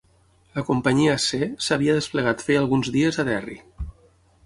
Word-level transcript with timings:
La 0.55 0.63
companyia 0.69 1.17
C 1.27 1.49
s'havia 1.67 1.99
desplegat 2.01 2.43
feia 2.51 2.65
alguns 2.65 2.93
dies 2.99 3.25
a 3.25 3.31
Derry. 3.33 3.63